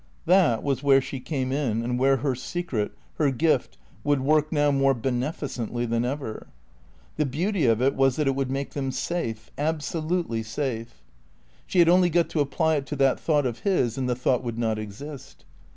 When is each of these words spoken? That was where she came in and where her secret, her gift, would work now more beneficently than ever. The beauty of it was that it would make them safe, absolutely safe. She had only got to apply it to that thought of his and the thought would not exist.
That 0.25 0.63
was 0.63 0.81
where 0.81 0.99
she 0.99 1.19
came 1.19 1.51
in 1.51 1.83
and 1.83 1.99
where 1.99 2.17
her 2.25 2.33
secret, 2.33 2.93
her 3.19 3.29
gift, 3.29 3.77
would 4.03 4.19
work 4.21 4.51
now 4.51 4.71
more 4.71 4.95
beneficently 4.95 5.85
than 5.85 6.05
ever. 6.05 6.47
The 7.17 7.25
beauty 7.27 7.67
of 7.67 7.83
it 7.83 7.93
was 7.95 8.15
that 8.15 8.27
it 8.27 8.33
would 8.33 8.49
make 8.49 8.71
them 8.71 8.89
safe, 8.91 9.51
absolutely 9.59 10.41
safe. 10.41 11.03
She 11.67 11.77
had 11.77 11.87
only 11.87 12.09
got 12.09 12.29
to 12.29 12.39
apply 12.39 12.77
it 12.77 12.87
to 12.87 12.95
that 12.95 13.19
thought 13.19 13.45
of 13.45 13.59
his 13.59 13.95
and 13.95 14.09
the 14.09 14.15
thought 14.15 14.43
would 14.43 14.57
not 14.57 14.79
exist. 14.79 15.45